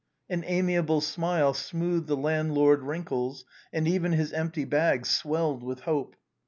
An 0.31 0.43
amiable 0.47 0.99
smile 1.01 1.53
smoothed 1.53 2.07
the 2.07 2.17
landlord's 2.17 2.81
wrinkles 2.81 3.45
and 3.71 3.87
even 3.87 4.13
his 4.13 4.33
empty 4.33 4.65
bag 4.65 5.05
swelled 5.05 5.61
with 5.61 5.81
hope. 5.81 6.15